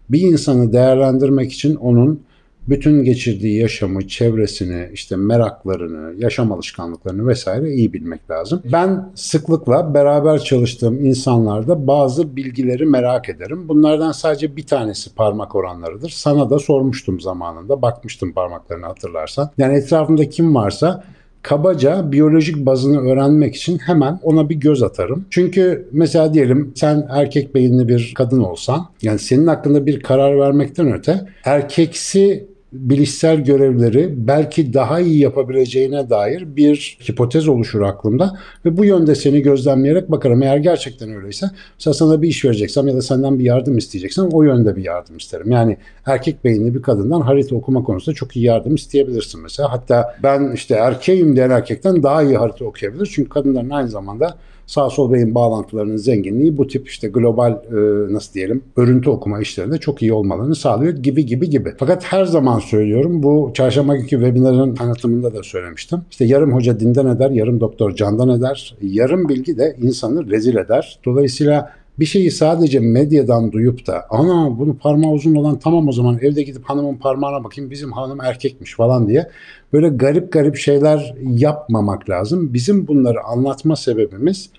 Bir 0.10 0.22
insanı 0.22 0.74
değerlendirmek 0.74 1.54
için 1.54 1.76
onun 1.76 2.22
bütün 2.68 3.04
geçirdiği 3.04 3.58
yaşamı, 3.58 4.08
çevresini, 4.08 4.90
işte 4.94 5.16
meraklarını, 5.16 6.14
yaşam 6.18 6.52
alışkanlıklarını 6.52 7.28
vesaire 7.28 7.74
iyi 7.74 7.94
bilmek 7.94 8.30
lazım. 8.30 8.62
Ben 8.72 9.12
sıklıkla 9.16 9.94
beraber 9.94 10.40
çalıştığım 10.40 11.06
insanlarda 11.06 11.88
bazı 11.88 12.36
bilgileri 12.36 12.86
merak 12.86 13.30
ederim. 13.30 13.70
Bunlardan 13.70 14.12
sadece 14.12 14.56
bir 14.56 14.66
tanesi 14.66 15.16
parmak 15.16 15.56
oranlarıdır. 15.56 16.10
Sana 16.10 16.50
da 16.50 16.60
sormuştum 16.60 17.22
zamanında. 17.22 17.82
Bakmıştım 17.82 18.34
parmaklarını 18.34 18.86
hatırlarsan. 18.86 19.50
Yani 19.58 19.78
etrafımda 19.78 20.30
kim 20.30 20.56
varsa 20.56 21.04
kabaca 21.42 22.12
biyolojik 22.12 22.66
bazını 22.66 23.12
öğrenmek 23.12 23.56
için 23.56 23.78
hemen 23.78 24.20
ona 24.24 24.50
bir 24.50 24.56
göz 24.56 24.84
atarım. 24.84 25.26
Çünkü 25.30 25.90
mesela 25.92 26.34
diyelim 26.34 26.74
sen 26.76 27.08
erkek 27.10 27.56
beyinli 27.56 27.88
bir 27.88 28.14
kadın 28.16 28.40
olsan 28.40 28.86
yani 29.02 29.20
senin 29.20 29.48
hakkında 29.48 29.86
bir 29.86 30.00
karar 30.00 30.40
vermekten 30.40 30.94
öte 30.94 31.26
erkeksi 31.46 32.51
bilişsel 32.74 33.44
görevleri 33.44 34.28
belki 34.28 34.74
daha 34.74 35.00
iyi 35.00 35.20
yapabileceğine 35.20 36.10
dair 36.10 36.56
bir 36.56 36.98
hipotez 37.10 37.48
oluşur 37.48 37.82
aklımda 37.82 38.40
ve 38.66 38.78
bu 38.78 38.86
yönde 38.86 39.16
seni 39.16 39.42
gözlemleyerek 39.42 40.12
bakarım. 40.12 40.44
Eğer 40.44 40.58
gerçekten 40.58 41.16
öyleyse 41.16 41.46
mesela 41.80 41.94
sana 41.94 42.22
bir 42.22 42.28
iş 42.28 42.46
vereceksem 42.46 42.88
ya 42.88 42.96
da 42.96 43.02
senden 43.02 43.40
bir 43.40 43.44
yardım 43.44 43.78
isteyeceksem 43.78 44.30
o 44.32 44.44
yönde 44.44 44.76
bir 44.76 44.84
yardım 44.84 45.18
isterim. 45.18 45.52
Yani 45.52 45.78
erkek 46.06 46.44
beyinli 46.44 46.76
bir 46.76 46.82
kadından 46.82 47.22
harita 47.22 47.56
okuma 47.56 47.84
konusunda 47.84 48.16
çok 48.16 48.36
iyi 48.36 48.46
yardım 48.46 48.76
isteyebilirsin 48.76 49.42
mesela. 49.42 49.72
Hatta 49.72 50.16
ben 50.24 50.52
işte 50.56 50.76
erkeğim 50.76 51.36
diyen 51.36 51.50
erkekten 51.50 52.04
daha 52.04 52.24
iyi 52.24 52.38
harita 52.38 52.66
okuyabilir. 52.66 53.12
Çünkü 53.16 53.30
kadınların 53.30 53.70
aynı 53.70 53.90
zamanda 53.90 54.38
sağ 54.72 54.90
sol 54.90 55.14
beyin 55.14 55.36
bağlantılarının 55.36 55.98
zenginliği 55.98 56.58
bu 56.58 56.68
tip 56.68 56.90
işte 56.90 57.08
global 57.08 57.52
e, 57.52 58.14
nasıl 58.14 58.34
diyelim 58.34 58.64
örüntü 58.76 59.10
okuma 59.10 59.42
işlerinde 59.42 59.78
çok 59.78 60.02
iyi 60.02 60.14
olmalarını 60.14 60.56
sağlıyor 60.56 60.94
gibi 60.94 61.26
gibi 61.26 61.50
gibi. 61.50 61.74
Fakat 61.78 62.04
her 62.04 62.26
zaman 62.26 62.60
söylüyorum 62.62 63.24
bu 63.24 63.52
çarşamba 63.54 63.96
günkü 63.96 64.10
webinarın 64.10 64.78
anlatımında 64.80 65.34
da 65.34 65.44
söylemiştim. 65.44 66.02
İşte 66.12 66.26
yarım 66.26 66.54
hoca 66.54 66.80
dinden 66.80 67.06
eder, 67.06 67.30
yarım 67.30 67.60
doktor 67.60 67.96
candan 67.96 68.30
eder. 68.30 68.76
Yarım 68.82 69.30
bilgi 69.30 69.58
de 69.58 69.76
insanı 69.82 70.30
rezil 70.30 70.56
eder. 70.56 71.00
Dolayısıyla 71.06 71.74
bir 72.00 72.06
şeyi 72.06 72.32
sadece 72.32 72.80
medyadan 72.80 73.52
duyup 73.52 73.88
da 73.88 74.06
ana 74.10 74.60
bunu 74.60 74.78
parmağı 74.78 75.12
uzun 75.12 75.36
olan 75.36 75.60
tamam 75.60 75.88
o 75.88 75.92
zaman 75.92 76.20
evde 76.22 76.44
gidip 76.44 76.64
hanımın 76.64 76.96
parmağına 76.96 77.44
bakayım 77.44 77.72
bizim 77.72 77.92
hanım 77.92 78.22
erkekmiş 78.22 78.76
falan 78.76 79.08
diye 79.08 79.30
böyle 79.74 79.90
garip 79.90 80.32
garip 80.32 80.56
şeyler 80.56 81.16
yapmamak 81.24 82.10
lazım. 82.10 82.54
Bizim 82.54 82.88
bunları 82.88 83.24
anlatma 83.24 83.76
sebebimiz 83.76 84.50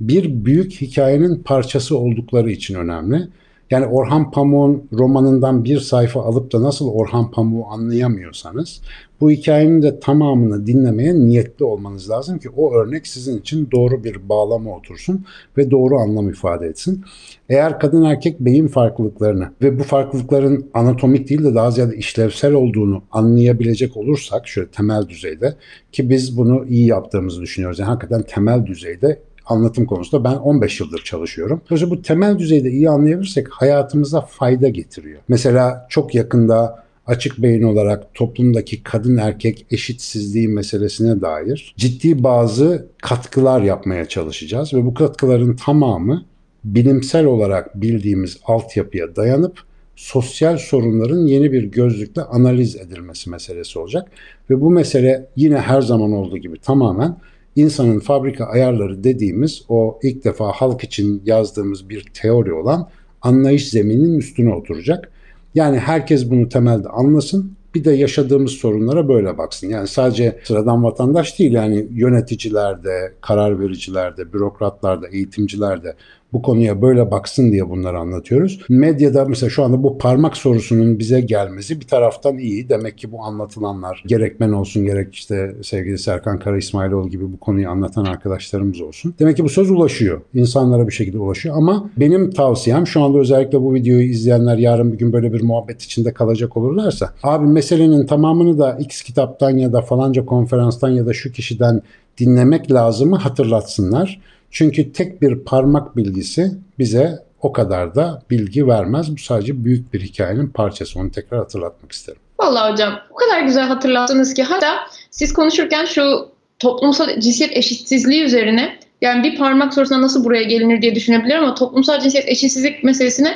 bir 0.00 0.44
büyük 0.44 0.72
hikayenin 0.72 1.42
parçası 1.42 1.98
oldukları 1.98 2.50
için 2.50 2.74
önemli. 2.74 3.28
Yani 3.72 3.86
Orhan 3.86 4.30
Pamuk'un 4.30 4.88
romanından 4.92 5.64
bir 5.64 5.80
sayfa 5.80 6.22
alıp 6.22 6.52
da 6.52 6.62
nasıl 6.62 6.88
Orhan 6.88 7.30
Pamuk'u 7.30 7.70
anlayamıyorsanız 7.70 8.80
bu 9.20 9.30
hikayenin 9.30 9.82
de 9.82 10.00
tamamını 10.00 10.66
dinlemeye 10.66 11.14
niyetli 11.14 11.64
olmanız 11.64 12.10
lazım 12.10 12.38
ki 12.38 12.48
o 12.56 12.74
örnek 12.74 13.06
sizin 13.06 13.38
için 13.38 13.68
doğru 13.72 14.04
bir 14.04 14.28
bağlama 14.28 14.76
otursun 14.76 15.24
ve 15.56 15.70
doğru 15.70 15.96
anlam 15.96 16.28
ifade 16.28 16.66
etsin. 16.66 17.04
Eğer 17.48 17.78
kadın 17.80 18.02
erkek 18.02 18.40
beyin 18.40 18.66
farklılıklarını 18.66 19.50
ve 19.62 19.78
bu 19.78 19.82
farklılıkların 19.82 20.66
anatomik 20.74 21.28
değil 21.28 21.44
de 21.44 21.54
daha 21.54 21.70
ziyade 21.70 21.96
işlevsel 21.96 22.52
olduğunu 22.52 23.02
anlayabilecek 23.12 23.96
olursak 23.96 24.48
şöyle 24.48 24.68
temel 24.68 25.08
düzeyde 25.08 25.54
ki 25.92 26.10
biz 26.10 26.38
bunu 26.38 26.64
iyi 26.66 26.86
yaptığımızı 26.86 27.40
düşünüyoruz. 27.40 27.78
Yani 27.78 27.88
hakikaten 27.88 28.22
temel 28.22 28.66
düzeyde 28.66 29.18
anlatım 29.46 29.86
konusunda 29.86 30.24
ben 30.24 30.36
15 30.36 30.80
yıldır 30.80 31.04
çalışıyorum. 31.04 31.60
Dolayısıyla 31.70 31.96
bu 31.96 32.02
temel 32.02 32.38
düzeyde 32.38 32.70
iyi 32.70 32.90
anlayabilirsek 32.90 33.48
hayatımıza 33.50 34.20
fayda 34.20 34.68
getiriyor. 34.68 35.20
Mesela 35.28 35.86
çok 35.88 36.14
yakında 36.14 36.82
açık 37.06 37.38
beyin 37.38 37.62
olarak 37.62 38.14
toplumdaki 38.14 38.82
kadın 38.82 39.16
erkek 39.16 39.66
eşitsizliği 39.70 40.48
meselesine 40.48 41.20
dair 41.20 41.74
ciddi 41.76 42.24
bazı 42.24 42.86
katkılar 43.02 43.62
yapmaya 43.62 44.08
çalışacağız 44.08 44.74
ve 44.74 44.84
bu 44.84 44.94
katkıların 44.94 45.56
tamamı 45.56 46.24
bilimsel 46.64 47.24
olarak 47.24 47.80
bildiğimiz 47.80 48.38
altyapıya 48.44 49.16
dayanıp 49.16 49.58
sosyal 49.96 50.56
sorunların 50.56 51.26
yeni 51.26 51.52
bir 51.52 51.62
gözlükle 51.62 52.22
analiz 52.22 52.76
edilmesi 52.76 53.30
meselesi 53.30 53.78
olacak 53.78 54.10
ve 54.50 54.60
bu 54.60 54.70
mesele 54.70 55.26
yine 55.36 55.58
her 55.58 55.80
zaman 55.80 56.12
olduğu 56.12 56.38
gibi 56.38 56.58
tamamen 56.58 57.16
insanın 57.56 58.00
fabrika 58.00 58.44
ayarları 58.44 59.04
dediğimiz 59.04 59.62
o 59.68 59.98
ilk 60.02 60.24
defa 60.24 60.52
halk 60.52 60.84
için 60.84 61.22
yazdığımız 61.26 61.88
bir 61.88 62.04
teori 62.14 62.52
olan 62.52 62.88
anlayış 63.22 63.70
zemininin 63.70 64.18
üstüne 64.18 64.54
oturacak. 64.54 65.12
Yani 65.54 65.78
herkes 65.78 66.30
bunu 66.30 66.48
temelde 66.48 66.88
anlasın. 66.88 67.56
Bir 67.74 67.84
de 67.84 67.92
yaşadığımız 67.92 68.52
sorunlara 68.52 69.08
böyle 69.08 69.38
baksın. 69.38 69.68
Yani 69.68 69.88
sadece 69.88 70.38
sıradan 70.44 70.84
vatandaş 70.84 71.38
değil 71.38 71.52
yani 71.52 71.86
yöneticilerde, 71.90 73.14
karar 73.20 73.60
vericilerde, 73.60 74.32
bürokratlarda, 74.32 75.08
eğitimcilerde 75.08 75.94
bu 76.32 76.42
konuya 76.42 76.82
böyle 76.82 77.10
baksın 77.10 77.52
diye 77.52 77.70
bunları 77.70 77.98
anlatıyoruz. 77.98 78.60
Medyada 78.68 79.24
mesela 79.24 79.50
şu 79.50 79.64
anda 79.64 79.82
bu 79.82 79.98
parmak 79.98 80.36
sorusunun 80.36 80.98
bize 80.98 81.20
gelmesi 81.20 81.80
bir 81.80 81.86
taraftan 81.86 82.38
iyi. 82.38 82.68
Demek 82.68 82.98
ki 82.98 83.12
bu 83.12 83.22
anlatılanlar 83.22 84.04
gerek 84.06 84.40
olsun 84.52 84.84
gerek 84.84 85.14
işte 85.14 85.54
sevgili 85.62 85.98
Serkan 85.98 86.38
Kara 86.38 86.56
İsmailoğlu 86.56 87.08
gibi 87.08 87.32
bu 87.32 87.40
konuyu 87.40 87.68
anlatan 87.68 88.04
arkadaşlarımız 88.04 88.80
olsun. 88.80 89.14
Demek 89.18 89.36
ki 89.36 89.44
bu 89.44 89.48
söz 89.48 89.70
ulaşıyor. 89.70 90.20
İnsanlara 90.34 90.86
bir 90.86 90.92
şekilde 90.92 91.18
ulaşıyor 91.18 91.56
ama 91.56 91.90
benim 91.96 92.30
tavsiyem 92.30 92.86
şu 92.86 93.02
anda 93.02 93.18
özellikle 93.18 93.60
bu 93.60 93.74
videoyu 93.74 94.02
izleyenler 94.02 94.58
yarın 94.58 94.92
bir 94.92 94.98
gün 94.98 95.12
böyle 95.12 95.32
bir 95.32 95.42
muhabbet 95.42 95.82
içinde 95.82 96.12
kalacak 96.12 96.56
olurlarsa 96.56 97.10
abi 97.22 97.46
meselenin 97.46 98.06
tamamını 98.06 98.58
da 98.58 98.76
X 98.80 99.02
kitaptan 99.02 99.50
ya 99.50 99.72
da 99.72 99.82
falanca 99.82 100.26
konferanstan 100.26 100.90
ya 100.90 101.06
da 101.06 101.12
şu 101.12 101.32
kişiden 101.32 101.82
dinlemek 102.18 102.72
lazımı 102.72 103.16
hatırlatsınlar. 103.16 104.20
Çünkü 104.52 104.92
tek 104.92 105.22
bir 105.22 105.38
parmak 105.38 105.96
bilgisi 105.96 106.52
bize 106.78 107.18
o 107.42 107.52
kadar 107.52 107.94
da 107.94 108.22
bilgi 108.30 108.66
vermez. 108.66 109.12
Bu 109.12 109.18
sadece 109.18 109.64
büyük 109.64 109.94
bir 109.94 110.00
hikayenin 110.00 110.46
parçası. 110.46 110.98
Onu 110.98 111.10
tekrar 111.10 111.40
hatırlatmak 111.40 111.92
isterim. 111.92 112.20
Vallahi 112.40 112.72
hocam 112.72 112.92
o 113.10 113.14
kadar 113.14 113.40
güzel 113.40 113.64
hatırlattınız 113.64 114.34
ki 114.34 114.42
hatta 114.42 114.76
siz 115.10 115.32
konuşurken 115.32 115.84
şu 115.84 116.28
toplumsal 116.58 117.20
cinsiyet 117.20 117.56
eşitsizliği 117.56 118.22
üzerine 118.22 118.78
yani 119.00 119.22
bir 119.22 119.38
parmak 119.38 119.74
sorusuna 119.74 120.02
nasıl 120.02 120.24
buraya 120.24 120.42
gelinir 120.42 120.82
diye 120.82 120.94
düşünebilirim 120.94 121.44
ama 121.44 121.54
toplumsal 121.54 122.00
cinsiyet 122.00 122.28
eşitsizlik 122.28 122.84
meselesine 122.84 123.34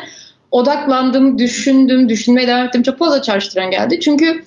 odaklandım, 0.51 1.39
düşündüm, 1.39 2.09
düşünmeye 2.09 2.49
devam 2.49 2.67
ettim. 2.67 2.83
Çok 2.83 2.99
fazla 2.99 3.23
çağrıştıran 3.23 3.71
geldi. 3.71 4.01
Çünkü 4.01 4.45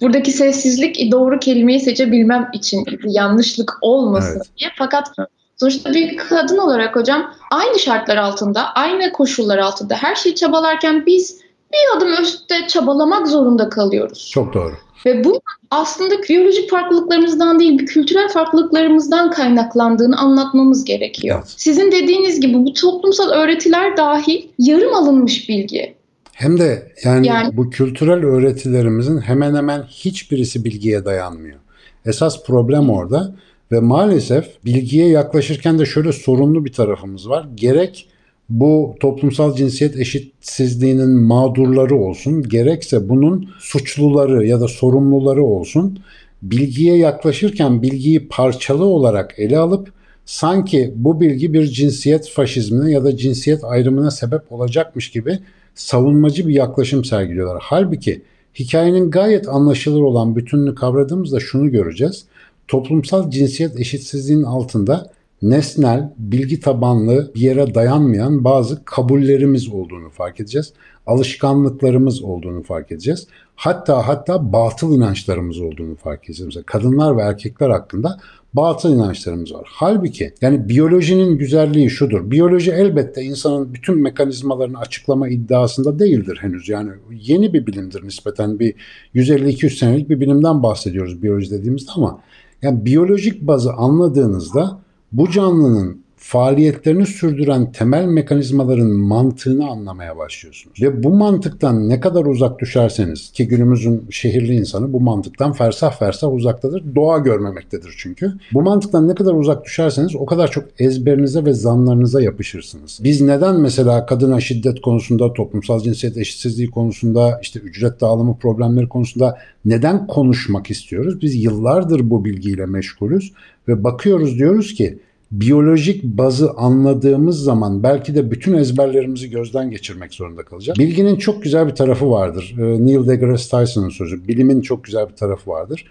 buradaki 0.00 0.30
sessizlik 0.30 1.12
doğru 1.12 1.38
kelimeyi 1.38 1.80
seçebilmem 1.80 2.48
için 2.52 2.84
yanlışlık 3.04 3.78
olmasın 3.80 4.36
Evet. 4.36 4.58
diye. 4.58 4.70
Fakat 4.78 5.08
sonuçta 5.56 5.92
bir 5.92 6.16
kadın 6.16 6.58
olarak 6.58 6.96
hocam 6.96 7.34
aynı 7.50 7.78
şartlar 7.78 8.16
altında, 8.16 8.74
aynı 8.74 9.12
koşullar 9.12 9.58
altında 9.58 9.94
her 9.94 10.14
şeyi 10.14 10.34
çabalarken 10.34 11.06
biz 11.06 11.40
bir 11.72 11.96
adım 11.96 12.22
üstte 12.22 12.66
çabalamak 12.68 13.28
zorunda 13.28 13.68
kalıyoruz. 13.68 14.30
Çok 14.32 14.54
doğru. 14.54 14.72
Ve 15.06 15.24
bu 15.24 15.40
aslında 15.70 16.22
biyolojik 16.28 16.70
farklılıklarımızdan 16.70 17.60
değil, 17.60 17.78
bir 17.78 17.86
kültürel 17.86 18.28
farklılıklarımızdan 18.28 19.30
kaynaklandığını 19.30 20.18
anlatmamız 20.18 20.84
gerekiyor. 20.84 21.36
Evet. 21.38 21.54
Sizin 21.56 21.92
dediğiniz 21.92 22.40
gibi 22.40 22.66
bu 22.66 22.72
toplumsal 22.72 23.30
öğretiler 23.30 23.96
dahil 23.96 24.48
yarım 24.58 24.94
alınmış 24.94 25.48
bilgi. 25.48 25.94
Hem 26.32 26.58
de 26.58 26.92
yani, 27.04 27.26
Yani- 27.26 27.56
bu 27.56 27.70
kültürel 27.70 28.24
öğretilerimizin 28.24 29.18
hemen 29.18 29.54
hemen 29.54 29.82
hiçbirisi 29.82 30.64
bilgiye 30.64 31.04
dayanmıyor. 31.04 31.58
Esas 32.06 32.44
problem 32.44 32.90
orada 32.90 33.34
ve 33.72 33.80
maalesef 33.80 34.64
bilgiye 34.64 35.08
yaklaşırken 35.08 35.78
de 35.78 35.86
şöyle 35.86 36.12
sorunlu 36.12 36.64
bir 36.64 36.72
tarafımız 36.72 37.28
var. 37.28 37.46
Gerek 37.54 38.08
bu 38.48 38.96
toplumsal 39.00 39.56
cinsiyet 39.56 39.96
eşitsizliğinin 39.96 41.10
mağdurları 41.10 41.96
olsun, 41.96 42.42
gerekse 42.42 43.08
bunun 43.08 43.50
suçluları 43.58 44.46
ya 44.46 44.60
da 44.60 44.68
sorumluları 44.68 45.44
olsun. 45.44 45.98
Bilgiye 46.42 46.96
yaklaşırken 46.96 47.82
bilgiyi 47.82 48.28
parçalı 48.28 48.84
olarak 48.84 49.34
ele 49.38 49.58
alıp 49.58 49.92
sanki 50.24 50.92
bu 50.96 51.20
bilgi 51.20 51.52
bir 51.52 51.66
cinsiyet 51.66 52.28
faşizmine 52.28 52.92
ya 52.92 53.04
da 53.04 53.16
cinsiyet 53.16 53.64
ayrımına 53.64 54.10
sebep 54.10 54.52
olacakmış 54.52 55.10
gibi 55.10 55.38
savunmacı 55.74 56.48
bir 56.48 56.54
yaklaşım 56.54 57.04
sergiliyorlar. 57.04 57.62
Halbuki 57.62 58.22
hikayenin 58.54 59.10
gayet 59.10 59.48
anlaşılır 59.48 60.00
olan 60.00 60.36
bütününü 60.36 60.74
kavradığımızda 60.74 61.40
şunu 61.40 61.70
göreceğiz. 61.70 62.24
Toplumsal 62.68 63.30
cinsiyet 63.30 63.80
eşitsizliğinin 63.80 64.42
altında 64.44 65.10
nesnel, 65.42 66.12
bilgi 66.18 66.60
tabanlı 66.60 67.30
bir 67.34 67.40
yere 67.40 67.74
dayanmayan 67.74 68.44
bazı 68.44 68.84
kabullerimiz 68.84 69.68
olduğunu 69.68 70.10
fark 70.10 70.40
edeceğiz. 70.40 70.72
Alışkanlıklarımız 71.06 72.22
olduğunu 72.22 72.62
fark 72.62 72.92
edeceğiz. 72.92 73.26
Hatta 73.56 74.08
hatta 74.08 74.52
batıl 74.52 74.96
inançlarımız 74.96 75.60
olduğunu 75.60 75.96
fark 75.96 76.24
edeceğiz. 76.24 76.46
Mesela 76.46 76.62
kadınlar 76.62 77.16
ve 77.16 77.22
erkekler 77.22 77.70
hakkında 77.70 78.18
batıl 78.54 78.94
inançlarımız 78.94 79.54
var. 79.54 79.68
Halbuki 79.72 80.34
yani 80.40 80.68
biyolojinin 80.68 81.38
güzelliği 81.38 81.90
şudur. 81.90 82.30
Biyoloji 82.30 82.72
elbette 82.72 83.22
insanın 83.22 83.74
bütün 83.74 83.98
mekanizmalarını 83.98 84.78
açıklama 84.78 85.28
iddiasında 85.28 85.98
değildir 85.98 86.38
henüz. 86.40 86.68
Yani 86.68 86.90
yeni 87.20 87.52
bir 87.52 87.66
bilimdir 87.66 88.04
nispeten 88.04 88.58
bir 88.58 88.74
150-200 89.14 89.70
senelik 89.78 90.10
bir 90.10 90.20
bilimden 90.20 90.62
bahsediyoruz 90.62 91.22
biyoloji 91.22 91.50
dediğimizde 91.50 91.90
ama 91.96 92.20
yani 92.62 92.84
biyolojik 92.84 93.42
bazı 93.42 93.72
anladığınızda 93.72 94.80
bu 95.12 95.30
canlının 95.30 96.02
faaliyetlerini 96.22 97.06
sürdüren 97.06 97.72
temel 97.72 98.04
mekanizmaların 98.04 98.90
mantığını 98.90 99.68
anlamaya 99.68 100.16
başlıyorsunuz. 100.16 100.82
Ve 100.82 101.02
bu 101.02 101.10
mantıktan 101.10 101.88
ne 101.88 102.00
kadar 102.00 102.24
uzak 102.24 102.58
düşerseniz 102.58 103.32
ki 103.32 103.48
günümüzün 103.48 104.06
şehirli 104.10 104.54
insanı 104.54 104.92
bu 104.92 105.00
mantıktan 105.00 105.52
fersah 105.52 105.98
fersah 105.98 106.32
uzaktadır. 106.32 106.94
Doğa 106.94 107.18
görmemektedir 107.18 107.94
çünkü. 107.98 108.32
Bu 108.52 108.62
mantıktan 108.62 109.08
ne 109.08 109.14
kadar 109.14 109.34
uzak 109.34 109.64
düşerseniz 109.64 110.16
o 110.16 110.26
kadar 110.26 110.50
çok 110.50 110.64
ezberinize 110.78 111.44
ve 111.44 111.52
zanlarınıza 111.52 112.22
yapışırsınız. 112.22 113.00
Biz 113.04 113.20
neden 113.20 113.60
mesela 113.60 114.06
kadına 114.06 114.40
şiddet 114.40 114.80
konusunda, 114.80 115.32
toplumsal 115.32 115.80
cinsiyet 115.80 116.16
eşitsizliği 116.16 116.70
konusunda, 116.70 117.38
işte 117.42 117.60
ücret 117.60 118.00
dağılımı 118.00 118.38
problemleri 118.38 118.88
konusunda 118.88 119.38
neden 119.64 120.06
konuşmak 120.06 120.70
istiyoruz? 120.70 121.22
Biz 121.22 121.44
yıllardır 121.44 122.10
bu 122.10 122.24
bilgiyle 122.24 122.66
meşgulüz 122.66 123.32
ve 123.68 123.84
bakıyoruz 123.84 124.38
diyoruz 124.38 124.74
ki 124.74 124.98
biyolojik 125.32 126.04
bazı 126.04 126.50
anladığımız 126.50 127.42
zaman 127.42 127.82
belki 127.82 128.14
de 128.14 128.30
bütün 128.30 128.54
ezberlerimizi 128.54 129.30
gözden 129.30 129.70
geçirmek 129.70 130.14
zorunda 130.14 130.42
kalacağız. 130.42 130.78
Bilginin 130.78 131.16
çok 131.16 131.42
güzel 131.42 131.66
bir 131.66 131.74
tarafı 131.74 132.10
vardır. 132.10 132.54
Ee, 132.58 132.86
Neil 132.86 133.08
deGrasse 133.08 133.58
Tyson'ın 133.58 133.88
sözü. 133.88 134.28
Bilimin 134.28 134.60
çok 134.60 134.84
güzel 134.84 135.08
bir 135.08 135.14
tarafı 135.16 135.50
vardır. 135.50 135.86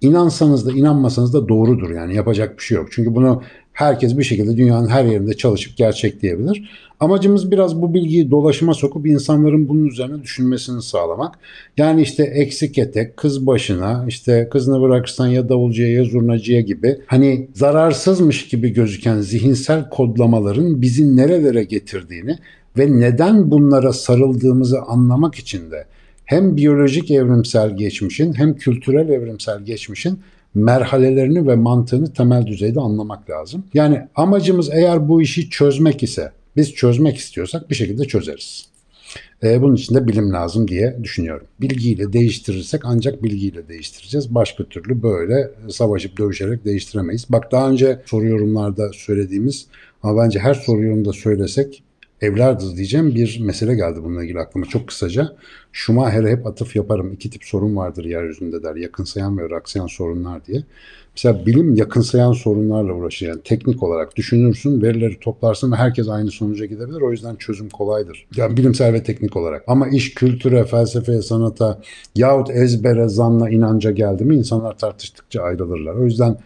İnansanız 0.00 0.66
da 0.66 0.72
inanmasanız 0.72 1.34
da 1.34 1.48
doğrudur 1.48 1.90
yani 1.90 2.14
yapacak 2.14 2.58
bir 2.58 2.62
şey 2.62 2.76
yok. 2.76 2.88
Çünkü 2.90 3.14
bunu 3.14 3.42
herkes 3.78 4.18
bir 4.18 4.24
şekilde 4.24 4.56
dünyanın 4.56 4.88
her 4.88 5.04
yerinde 5.04 5.34
çalışıp 5.34 5.76
gerçekleyebilir. 5.76 6.70
Amacımız 7.00 7.50
biraz 7.50 7.82
bu 7.82 7.94
bilgiyi 7.94 8.30
dolaşıma 8.30 8.74
sokup 8.74 9.06
insanların 9.06 9.68
bunun 9.68 9.86
üzerine 9.86 10.22
düşünmesini 10.22 10.82
sağlamak. 10.82 11.38
Yani 11.76 12.02
işte 12.02 12.22
eksik 12.22 12.78
etek, 12.78 13.16
kız 13.16 13.46
başına, 13.46 14.04
işte 14.08 14.48
kızını 14.52 14.82
bırakırsan 14.82 15.26
ya 15.26 15.48
davulcuya 15.48 15.92
ya 15.92 16.04
zurnacıya 16.04 16.60
gibi 16.60 16.98
hani 17.06 17.48
zararsızmış 17.54 18.48
gibi 18.48 18.72
gözüken 18.72 19.20
zihinsel 19.20 19.90
kodlamaların 19.90 20.82
bizi 20.82 21.16
nerelere 21.16 21.64
getirdiğini 21.64 22.38
ve 22.78 23.00
neden 23.00 23.50
bunlara 23.50 23.92
sarıldığımızı 23.92 24.80
anlamak 24.80 25.34
için 25.34 25.70
de 25.70 25.84
hem 26.24 26.56
biyolojik 26.56 27.10
evrimsel 27.10 27.76
geçmişin 27.76 28.32
hem 28.32 28.56
kültürel 28.56 29.08
evrimsel 29.08 29.62
geçmişin 29.64 30.18
merhalelerini 30.54 31.46
ve 31.46 31.54
mantığını 31.54 32.12
temel 32.12 32.46
düzeyde 32.46 32.80
anlamak 32.80 33.30
lazım. 33.30 33.64
Yani 33.74 34.02
amacımız 34.14 34.70
eğer 34.72 35.08
bu 35.08 35.22
işi 35.22 35.50
çözmek 35.50 36.02
ise, 36.02 36.32
biz 36.56 36.72
çözmek 36.72 37.16
istiyorsak 37.16 37.70
bir 37.70 37.74
şekilde 37.74 38.04
çözeriz. 38.04 38.68
Ee, 39.42 39.62
bunun 39.62 39.74
için 39.74 39.94
de 39.94 40.08
bilim 40.08 40.32
lazım 40.32 40.68
diye 40.68 40.96
düşünüyorum. 41.02 41.46
Bilgiyle 41.60 42.12
değiştirirsek 42.12 42.80
ancak 42.84 43.22
bilgiyle 43.22 43.68
değiştireceğiz. 43.68 44.34
Başka 44.34 44.64
türlü 44.64 45.02
böyle 45.02 45.50
savaşıp 45.68 46.18
dövüşerek 46.18 46.64
değiştiremeyiz. 46.64 47.26
Bak 47.28 47.52
daha 47.52 47.70
önce 47.70 48.00
soru 48.06 48.26
yorumlarda 48.26 48.90
söylediğimiz 48.92 49.66
ama 50.02 50.22
bence 50.22 50.38
her 50.38 50.54
soru 50.54 50.82
yorumda 50.82 51.12
söylesek 51.12 51.82
evlardır 52.20 52.76
diyeceğim 52.76 53.14
bir 53.14 53.40
mesele 53.40 53.74
geldi 53.74 54.00
bununla 54.04 54.24
ilgili 54.24 54.38
aklıma 54.38 54.66
çok 54.66 54.86
kısaca. 54.88 55.36
Schumacher'e 55.72 56.30
hep 56.30 56.46
atıf 56.46 56.76
yaparım. 56.76 57.12
İki 57.12 57.30
tip 57.30 57.44
sorun 57.44 57.76
vardır 57.76 58.04
yeryüzünde 58.04 58.62
der. 58.62 58.76
Yakınsayan 58.76 59.38
ve 59.38 59.56
aksayan 59.56 59.86
sorunlar 59.86 60.44
diye. 60.46 60.62
Mesela 61.16 61.46
bilim 61.46 61.74
yakınsayan 61.74 62.32
sorunlarla 62.32 62.92
uğraşır. 62.92 63.26
Yani 63.26 63.40
teknik 63.44 63.82
olarak 63.82 64.16
düşünürsün, 64.16 64.82
verileri 64.82 65.20
toplarsın 65.20 65.72
ve 65.72 65.76
herkes 65.76 66.08
aynı 66.08 66.30
sonuca 66.30 66.66
gidebilir. 66.66 67.00
O 67.00 67.10
yüzden 67.10 67.36
çözüm 67.36 67.68
kolaydır. 67.68 68.26
Yani 68.36 68.56
bilimsel 68.56 68.92
ve 68.92 69.02
teknik 69.02 69.36
olarak. 69.36 69.64
Ama 69.66 69.88
iş 69.88 70.14
kültüre, 70.14 70.64
felsefeye, 70.64 71.22
sanata 71.22 71.80
yahut 72.16 72.50
ezbere, 72.50 73.08
zanla, 73.08 73.50
inanca 73.50 73.90
geldi 73.90 74.24
mi 74.24 74.36
insanlar 74.36 74.78
tartıştıkça 74.78 75.42
ayrılırlar. 75.42 75.94
O 75.94 76.04
yüzden 76.04 76.36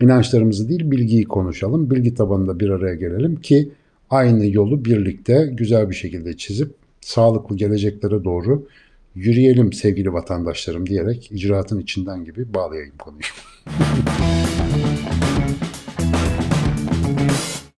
inançlarımızı 0.00 0.68
değil 0.68 0.90
bilgiyi 0.90 1.24
konuşalım. 1.24 1.90
Bilgi 1.90 2.14
tabanında 2.14 2.60
bir 2.60 2.70
araya 2.70 2.94
gelelim 2.94 3.36
ki 3.36 3.68
aynı 4.10 4.46
yolu 4.46 4.84
birlikte 4.84 5.50
güzel 5.52 5.90
bir 5.90 5.94
şekilde 5.94 6.36
çizip 6.36 6.74
sağlıklı 7.00 7.56
geleceklere 7.56 8.24
doğru 8.24 8.68
yürüyelim 9.14 9.72
sevgili 9.72 10.12
vatandaşlarım 10.12 10.86
diyerek 10.86 11.32
icraatın 11.32 11.80
içinden 11.80 12.24
gibi 12.24 12.54
bağlayayım 12.54 12.94
konuyu. 12.98 13.22